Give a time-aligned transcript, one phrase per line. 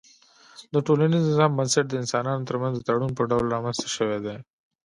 [0.73, 4.37] د ټولنيز نظام بنسټ د انسانانو ترمنځ د تړون په ډول رامنځته سوی دی